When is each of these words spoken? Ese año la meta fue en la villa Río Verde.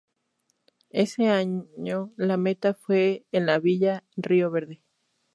Ese 0.89 1.27
año 1.29 2.11
la 2.17 2.35
meta 2.35 2.73
fue 2.73 3.27
en 3.31 3.45
la 3.45 3.59
villa 3.59 4.03
Río 4.17 4.49
Verde. 4.49 4.81